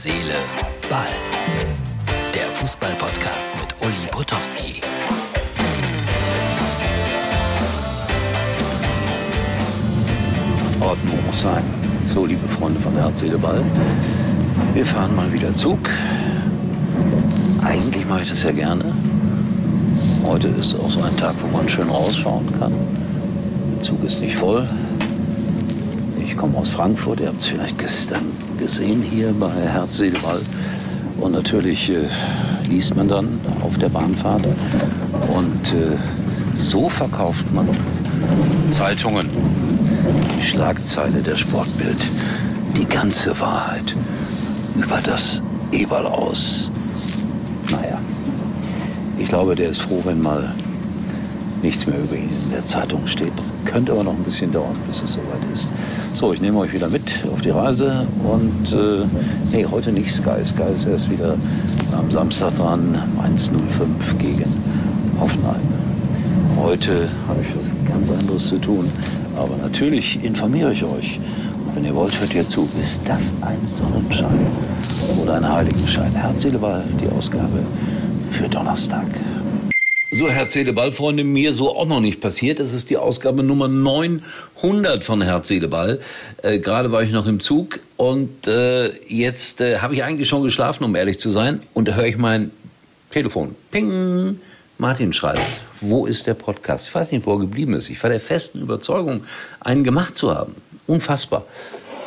Seele, 0.00 0.36
Ball. 0.88 1.08
Der 2.32 2.48
Fußball-Podcast 2.52 3.50
mit 3.60 3.74
Uli 3.80 4.06
Potowski. 4.12 4.80
Ordnung 10.78 11.18
muss 11.26 11.42
sein. 11.42 11.64
So, 12.06 12.26
liebe 12.26 12.46
Freunde 12.46 12.78
von 12.78 12.92
Herz, 12.94 13.18
Seele, 13.18 13.38
Ball. 13.38 13.64
Wir 14.72 14.86
fahren 14.86 15.16
mal 15.16 15.32
wieder 15.32 15.52
Zug. 15.56 15.90
Eigentlich 17.64 18.06
mache 18.06 18.22
ich 18.22 18.28
das 18.28 18.44
ja 18.44 18.52
gerne. 18.52 18.94
Heute 20.24 20.46
ist 20.46 20.78
auch 20.78 20.90
so 20.90 21.02
ein 21.02 21.16
Tag, 21.16 21.34
wo 21.42 21.48
man 21.48 21.68
schön 21.68 21.88
rausschauen 21.88 22.46
kann. 22.60 22.72
Der 23.74 23.80
Zug 23.80 24.04
ist 24.04 24.20
nicht 24.20 24.36
voll. 24.36 24.68
Ich 26.28 26.36
komme 26.36 26.58
aus 26.58 26.68
Frankfurt, 26.68 27.20
ihr 27.20 27.28
habt 27.28 27.40
es 27.40 27.46
vielleicht 27.46 27.78
gestern 27.78 28.20
gesehen 28.58 29.02
hier 29.02 29.32
bei 29.32 29.50
Herz, 29.50 29.96
Seele, 29.96 30.18
Ball. 30.18 30.40
Und 31.16 31.32
natürlich 31.32 31.88
äh, 31.88 32.06
liest 32.68 32.94
man 32.94 33.08
dann 33.08 33.40
auf 33.62 33.78
der 33.78 33.88
Bahnfahrt. 33.88 34.44
Und 35.34 35.72
äh, 35.72 35.96
so 36.54 36.90
verkauft 36.90 37.50
man 37.54 37.66
Zeitungen. 38.70 39.26
Die 40.38 40.46
Schlagzeile 40.46 41.22
der 41.22 41.36
Sportbild. 41.36 41.96
Die 42.76 42.84
ganze 42.84 43.40
Wahrheit 43.40 43.96
über 44.76 45.00
das 45.02 45.40
Eberl 45.72 46.06
aus. 46.06 46.70
Naja, 47.70 47.98
ich 49.16 49.28
glaube, 49.28 49.56
der 49.56 49.70
ist 49.70 49.80
froh, 49.80 50.02
wenn 50.04 50.20
mal 50.20 50.54
nichts 51.62 51.86
mehr 51.86 51.98
über 51.98 52.16
ihn 52.16 52.30
in 52.44 52.50
der 52.52 52.64
Zeitung 52.64 53.06
steht. 53.06 53.32
Könnte 53.64 53.92
aber 53.92 54.04
noch 54.04 54.14
ein 54.14 54.24
bisschen 54.24 54.52
dauern, 54.52 54.76
bis 54.86 55.02
es 55.02 55.12
soweit 55.12 55.42
ist. 55.52 55.70
So, 56.14 56.32
ich 56.32 56.40
nehme 56.40 56.58
euch 56.58 56.72
wieder 56.72 56.88
mit 56.88 57.10
auf 57.32 57.40
die 57.40 57.50
Reise 57.50 58.06
und 58.24 58.72
äh, 58.72 59.04
nee, 59.52 59.66
heute 59.70 59.92
nicht 59.92 60.12
Sky. 60.12 60.44
Sky 60.44 60.72
ist 60.74 60.86
erst 60.86 61.10
wieder 61.10 61.36
am 61.96 62.10
Samstag 62.10 62.56
dran, 62.56 63.02
Mainz 63.16 63.50
05 63.50 64.18
gegen 64.18 64.52
Hoffenheim. 65.20 65.60
Heute 66.62 67.08
habe 67.28 67.40
ich 67.40 67.48
was 67.54 67.88
ganz 67.88 68.20
anderes 68.20 68.48
zu 68.48 68.58
tun, 68.58 68.90
aber 69.36 69.56
natürlich 69.62 70.22
informiere 70.24 70.72
ich 70.72 70.84
euch. 70.84 71.20
Und 71.66 71.76
wenn 71.76 71.84
ihr 71.84 71.94
wollt, 71.94 72.18
hört 72.20 72.34
ihr 72.34 72.46
zu. 72.48 72.68
Ist 72.80 73.02
das 73.06 73.34
ein 73.42 73.66
Sonnenschein 73.66 74.38
oder 75.22 75.34
ein 75.34 75.48
Heiligenschein? 75.48 76.12
Herz, 76.12 76.42
Seele, 76.42 76.58
Ball, 76.58 76.84
die 77.00 77.08
Ausgabe 77.16 77.62
für 78.30 78.48
Donnerstag. 78.48 79.06
So, 80.10 80.30
Herz, 80.30 80.54
Seele, 80.54 80.72
Ball, 80.72 80.90
Freunde, 80.90 81.22
mir 81.22 81.52
so 81.52 81.76
auch 81.76 81.84
noch 81.84 82.00
nicht 82.00 82.22
passiert. 82.22 82.60
Das 82.60 82.72
ist 82.72 82.88
die 82.88 82.96
Ausgabe 82.96 83.42
Nummer 83.42 83.68
900 83.68 85.04
von 85.04 85.20
Herz, 85.20 85.48
Seele, 85.48 85.68
Ball. 85.68 86.00
Äh, 86.42 86.60
Gerade 86.60 86.90
war 86.90 87.02
ich 87.02 87.10
noch 87.10 87.26
im 87.26 87.40
Zug 87.40 87.80
und 87.98 88.46
äh, 88.46 88.90
jetzt 89.06 89.60
äh, 89.60 89.80
habe 89.80 89.92
ich 89.92 90.04
eigentlich 90.04 90.26
schon 90.26 90.42
geschlafen, 90.42 90.84
um 90.84 90.96
ehrlich 90.96 91.18
zu 91.18 91.28
sein. 91.28 91.60
Und 91.74 91.88
da 91.88 91.94
höre 91.94 92.06
ich 92.06 92.16
mein 92.16 92.52
Telefon. 93.10 93.54
Ping! 93.70 94.40
Martin 94.78 95.12
schreibt, 95.12 95.42
wo 95.82 96.06
ist 96.06 96.26
der 96.26 96.34
Podcast? 96.34 96.88
Ich 96.88 96.94
weiß 96.94 97.12
nicht, 97.12 97.26
wo 97.26 97.34
er 97.34 97.40
geblieben 97.40 97.74
ist. 97.74 97.90
Ich 97.90 98.02
war 98.02 98.08
der 98.08 98.20
festen 98.20 98.62
Überzeugung, 98.62 99.24
einen 99.60 99.84
gemacht 99.84 100.16
zu 100.16 100.34
haben. 100.34 100.54
Unfassbar. 100.86 101.44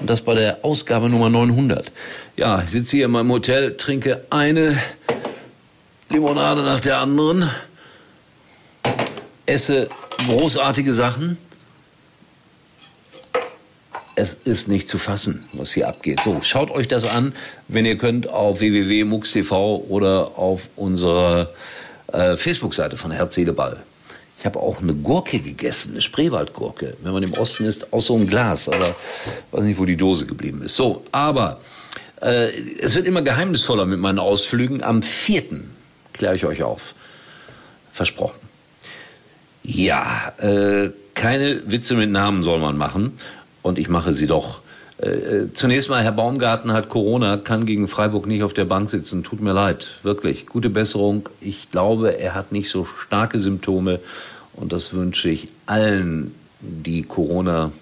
Und 0.00 0.10
das 0.10 0.20
bei 0.22 0.34
der 0.34 0.64
Ausgabe 0.64 1.08
Nummer 1.08 1.30
900. 1.30 1.92
Ja, 2.36 2.60
ich 2.60 2.70
sitze 2.70 2.96
hier 2.96 3.04
in 3.04 3.12
meinem 3.12 3.30
Hotel, 3.30 3.76
trinke 3.76 4.24
eine 4.30 4.80
Limonade 6.10 6.64
nach 6.64 6.80
der 6.80 6.98
anderen 6.98 7.48
esse 9.46 9.88
großartige 10.26 10.92
Sachen. 10.92 11.38
Es 14.16 14.34
ist 14.34 14.68
nicht 14.68 14.86
zu 14.86 14.98
fassen, 14.98 15.44
was 15.54 15.72
hier 15.72 15.88
abgeht. 15.88 16.22
So, 16.22 16.40
schaut 16.42 16.70
euch 16.70 16.86
das 16.86 17.04
an, 17.04 17.34
wenn 17.66 17.84
ihr 17.84 17.98
könnt, 17.98 18.28
auf 18.28 18.60
www.mux.tv 18.60 19.86
oder 19.88 20.38
auf 20.38 20.68
unserer 20.76 21.50
äh, 22.12 22.36
Facebook-Seite 22.36 22.96
von 22.96 23.10
Herz, 23.10 23.34
Seele, 23.34 23.52
Ball. 23.52 23.82
Ich 24.38 24.46
habe 24.46 24.60
auch 24.60 24.80
eine 24.80 24.94
Gurke 24.94 25.40
gegessen, 25.40 25.92
eine 25.92 26.00
Spreewaldgurke. 26.00 26.96
Wenn 27.02 27.12
man 27.12 27.22
im 27.22 27.32
Osten 27.32 27.64
ist, 27.64 27.92
aus 27.92 28.06
so 28.06 28.14
einem 28.14 28.28
Glas. 28.28 28.68
Aber 28.68 28.94
weiß 29.50 29.64
nicht, 29.64 29.80
wo 29.80 29.84
die 29.84 29.96
Dose 29.96 30.26
geblieben 30.26 30.62
ist. 30.62 30.76
So, 30.76 31.02
aber 31.10 31.60
äh, 32.20 32.50
es 32.78 32.94
wird 32.94 33.06
immer 33.06 33.22
geheimnisvoller 33.22 33.86
mit 33.86 33.98
meinen 33.98 34.18
Ausflügen. 34.18 34.82
Am 34.82 35.02
vierten 35.02 35.70
kläre 36.12 36.36
ich 36.36 36.44
euch 36.44 36.62
auf. 36.62 36.94
Versprochen. 37.90 38.53
Ja, 39.64 40.32
äh, 40.38 40.90
keine 41.14 41.62
Witze 41.70 41.94
mit 41.94 42.10
Namen 42.10 42.42
soll 42.42 42.60
man 42.60 42.76
machen. 42.76 43.18
Und 43.62 43.78
ich 43.78 43.88
mache 43.88 44.12
sie 44.12 44.26
doch. 44.26 44.60
Äh, 44.98 45.52
zunächst 45.54 45.88
mal, 45.88 46.02
Herr 46.02 46.12
Baumgarten 46.12 46.72
hat 46.72 46.90
Corona, 46.90 47.38
kann 47.38 47.64
gegen 47.64 47.88
Freiburg 47.88 48.26
nicht 48.26 48.42
auf 48.42 48.52
der 48.52 48.66
Bank 48.66 48.90
sitzen. 48.90 49.24
Tut 49.24 49.40
mir 49.40 49.54
leid, 49.54 49.98
wirklich. 50.02 50.46
Gute 50.46 50.68
Besserung. 50.68 51.30
Ich 51.40 51.70
glaube, 51.70 52.18
er 52.18 52.34
hat 52.34 52.52
nicht 52.52 52.68
so 52.68 52.84
starke 52.84 53.40
Symptome. 53.40 54.00
Und 54.52 54.72
das 54.72 54.92
wünsche 54.92 55.30
ich 55.30 55.48
allen, 55.66 56.34
die 56.60 57.02
Corona 57.02 57.72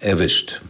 erwischt. 0.00 0.62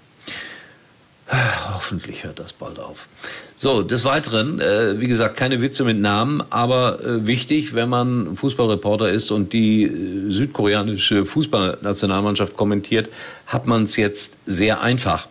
Hoffentlich 1.89 2.25
hört 2.25 2.39
das 2.39 2.53
bald 2.53 2.79
auf. 2.79 3.09
So, 3.57 3.81
des 3.81 4.05
Weiteren, 4.05 4.61
äh, 4.61 5.01
wie 5.01 5.09
gesagt, 5.09 5.39
keine 5.39 5.63
Witze 5.63 5.85
mit 5.85 5.99
Namen, 5.99 6.43
aber 6.51 7.03
äh, 7.03 7.27
wichtig, 7.27 7.75
wenn 7.75 7.89
man 7.89 8.37
Fußballreporter 8.37 9.09
ist 9.09 9.31
und 9.31 9.55
die 9.55 9.85
äh, 9.85 10.31
südkoreanische 10.31 11.25
Fußballnationalmannschaft 11.25 12.59
kommentiert, 12.59 13.09
hat 13.47 13.67
man 13.67 13.85
es 13.85 13.97
jetzt 13.97 14.37
sehr 14.45 14.83
einfach. 14.83 15.29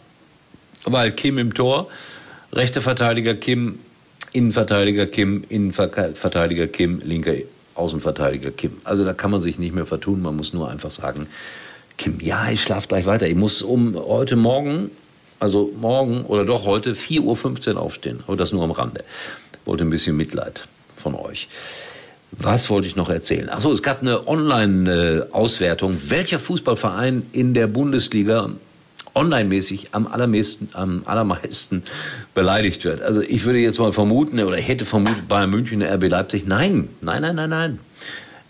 Weil 0.83 1.11
Kim 1.11 1.37
im 1.37 1.53
Tor, 1.53 1.89
rechter 2.51 2.81
Verteidiger 2.81 3.35
Kim, 3.35 3.77
Innenverteidiger 4.31 5.05
Kim, 5.05 5.43
Innenverteidiger 5.49 6.65
Kim, 6.65 7.03
linker 7.05 7.33
Außenverteidiger 7.75 8.49
Kim. 8.49 8.77
Also 8.83 9.05
da 9.05 9.13
kann 9.13 9.29
man 9.29 9.39
sich 9.39 9.59
nicht 9.59 9.75
mehr 9.75 9.85
vertun, 9.85 10.23
man 10.23 10.35
muss 10.35 10.53
nur 10.53 10.71
einfach 10.71 10.89
sagen, 10.89 11.27
Kim, 11.97 12.19
ja, 12.19 12.49
ich 12.49 12.63
schlafe 12.63 12.87
gleich 12.87 13.05
weiter. 13.05 13.27
Ich 13.27 13.35
muss 13.35 13.61
um 13.61 13.95
heute 13.95 14.35
Morgen 14.35 14.89
also 15.39 15.71
morgen 15.79 16.21
oder 16.21 16.45
doch 16.45 16.65
heute 16.65 16.93
4.15 16.93 17.75
Uhr 17.75 17.81
aufstehen. 17.81 18.23
Aber 18.27 18.35
das 18.35 18.51
nur 18.51 18.63
am 18.63 18.71
Rande. 18.71 19.03
Wollte 19.65 19.83
ein 19.83 19.89
bisschen 19.89 20.15
Mitleid 20.17 20.67
von 20.95 21.15
euch. 21.15 21.47
Was 22.31 22.69
wollte 22.69 22.87
ich 22.87 22.95
noch 22.95 23.09
erzählen? 23.09 23.49
Achso, 23.49 23.71
es 23.71 23.81
gab 23.81 24.01
eine 24.01 24.27
Online-Auswertung, 24.27 25.97
welcher 26.07 26.39
Fußballverein 26.39 27.27
in 27.31 27.53
der 27.53 27.67
Bundesliga 27.67 28.49
online-mäßig 29.15 29.89
am 29.93 30.07
allermeisten, 30.07 30.69
am 30.73 31.01
allermeisten 31.05 31.83
beleidigt 32.33 32.83
wird. 32.83 33.01
Also 33.01 33.21
ich 33.21 33.45
würde 33.45 33.59
jetzt 33.59 33.79
mal 33.79 33.93
vermuten, 33.93 34.39
oder 34.39 34.57
hätte 34.57 34.85
vermutet, 34.85 35.27
Bayern 35.27 35.49
München, 35.49 35.81
RB 35.81 36.09
Leipzig. 36.09 36.45
Nein, 36.45 36.89
nein, 37.01 37.21
nein, 37.21 37.35
nein, 37.35 37.49
nein. 37.49 37.79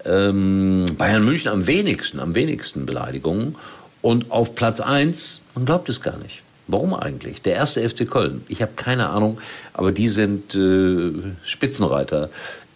Ähm, 0.05 0.85
Bayern 0.97 1.23
München 1.23 1.51
am 1.51 1.67
wenigsten, 1.67 2.19
am 2.19 2.35
wenigsten 2.35 2.85
Beleidigungen. 2.85 3.55
Und 4.01 4.31
auf 4.31 4.55
Platz 4.55 4.79
eins, 4.79 5.43
man 5.55 5.65
glaubt 5.65 5.89
es 5.89 6.01
gar 6.01 6.17
nicht. 6.17 6.43
Warum 6.67 6.93
eigentlich? 6.93 7.41
Der 7.41 7.55
erste 7.55 7.87
FC 7.87 8.09
Köln. 8.09 8.43
Ich 8.49 8.61
habe 8.61 8.73
keine 8.75 9.09
Ahnung, 9.09 9.39
aber 9.73 9.91
die 9.91 10.09
sind 10.09 10.53
äh, 10.55 11.13
Spitzenreiter 11.43 12.29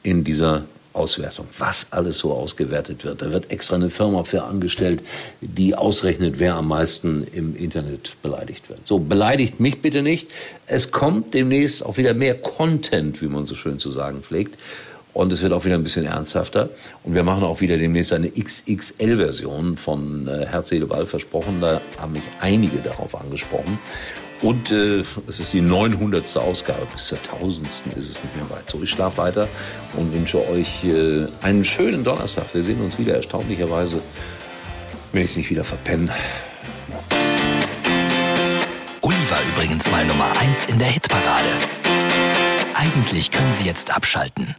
in 0.03 0.23
dieser 0.23 0.63
Auswertung, 0.93 1.47
was 1.57 1.87
alles 1.91 2.17
so 2.17 2.33
ausgewertet 2.33 3.05
wird. 3.05 3.21
Da 3.21 3.31
wird 3.31 3.49
extra 3.49 3.75
eine 3.75 3.89
Firma 3.89 4.23
für 4.23 4.43
angestellt, 4.43 5.01
die 5.39 5.75
ausrechnet, 5.75 6.39
wer 6.39 6.55
am 6.55 6.67
meisten 6.67 7.25
im 7.33 7.55
Internet 7.55 8.17
beleidigt 8.21 8.69
wird. 8.69 8.85
So, 8.85 8.99
beleidigt 8.99 9.59
mich 9.59 9.81
bitte 9.81 10.01
nicht. 10.01 10.31
Es 10.67 10.91
kommt 10.91 11.33
demnächst 11.33 11.85
auch 11.85 11.97
wieder 11.97 12.13
mehr 12.13 12.35
Content, 12.35 13.21
wie 13.21 13.27
man 13.27 13.45
so 13.45 13.55
schön 13.55 13.79
zu 13.79 13.89
sagen 13.89 14.21
pflegt. 14.21 14.57
Und 15.13 15.33
es 15.33 15.41
wird 15.41 15.53
auch 15.53 15.65
wieder 15.65 15.75
ein 15.75 15.83
bisschen 15.83 16.05
ernsthafter. 16.05 16.69
Und 17.03 17.13
wir 17.13 17.23
machen 17.23 17.43
auch 17.43 17.61
wieder 17.61 17.77
demnächst 17.77 18.13
eine 18.13 18.29
XXL-Version 18.31 19.77
von 19.77 20.27
äh, 20.27 20.45
Herz, 20.45 20.69
Seele, 20.69 20.85
Ball 20.85 21.05
versprochen. 21.05 21.59
Da 21.61 21.81
haben 21.99 22.13
mich 22.13 22.23
einige 22.39 22.77
darauf 22.77 23.19
angesprochen. 23.19 23.79
Und 24.41 24.71
äh, 24.71 25.03
es 25.27 25.39
ist 25.39 25.53
die 25.53 25.61
900. 25.61 26.37
Ausgabe. 26.37 26.87
Bis 26.91 27.07
zur 27.07 27.19
1000. 27.19 27.67
ist 27.67 28.09
es 28.09 28.23
nicht 28.23 28.35
mehr 28.35 28.49
weit. 28.49 28.69
So, 28.69 28.81
ich 28.81 28.89
schlafe 28.89 29.17
weiter 29.17 29.47
und 29.95 30.11
wünsche 30.13 30.47
euch 30.49 30.83
äh, 30.83 31.27
einen 31.41 31.63
schönen 31.63 32.03
Donnerstag. 32.03 32.45
Wir 32.53 32.63
sehen 32.63 32.81
uns 32.81 32.97
wieder 32.97 33.15
erstaunlicherweise, 33.15 34.01
wenn 35.11 35.23
ich 35.23 35.31
es 35.31 35.37
nicht 35.37 35.49
wieder 35.49 35.63
verpenne. 35.63 36.09
Uli 39.01 39.29
war 39.29 39.39
übrigens 39.53 39.89
mal 39.91 40.05
Nummer 40.05 40.31
1 40.39 40.65
in 40.65 40.79
der 40.79 40.87
Hitparade. 40.87 41.49
Eigentlich 42.73 43.29
können 43.29 43.53
Sie 43.53 43.65
jetzt 43.65 43.95
abschalten. 43.95 44.55